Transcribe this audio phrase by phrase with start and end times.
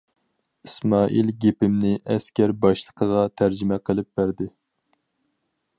[0.67, 4.49] ئىسمائىل گېپىمنى ئەسكەر باشلىقىغا تەرجىمە قىلىپ بەردى.